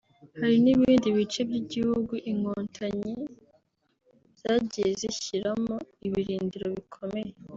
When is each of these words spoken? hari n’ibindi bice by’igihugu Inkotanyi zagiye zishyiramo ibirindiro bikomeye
hari 0.39 0.55
n’ibindi 0.63 1.07
bice 1.17 1.41
by’igihugu 1.49 2.13
Inkotanyi 2.31 3.15
zagiye 4.41 4.89
zishyiramo 4.99 5.75
ibirindiro 6.07 6.67
bikomeye 6.75 7.31